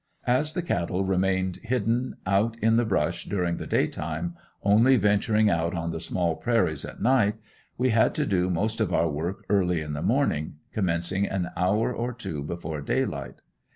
As 0.25 0.53
the 0.53 0.63
cattle 0.63 1.05
remained 1.05 1.57
hidden 1.57 2.15
out 2.25 2.57
in 2.57 2.75
the 2.75 2.85
"brush" 2.85 3.25
during 3.25 3.57
the 3.57 3.67
day 3.67 3.85
time, 3.85 4.33
only 4.63 4.97
venturing 4.97 5.47
out 5.47 5.75
on 5.75 5.91
the 5.91 5.99
small 5.99 6.35
prairies 6.37 6.83
at 6.83 7.03
night, 7.03 7.35
we 7.77 7.91
had 7.91 8.15
to 8.15 8.25
do 8.25 8.49
most 8.49 8.81
of 8.81 8.91
our 8.95 9.07
work 9.07 9.45
early 9.47 9.79
in 9.79 9.93
the 9.93 10.01
morning, 10.01 10.55
commencing 10.73 11.27
an 11.27 11.51
hour 11.55 11.93
or 11.93 12.13
two 12.13 12.41
before 12.41 12.81
daylight. 12.81 13.43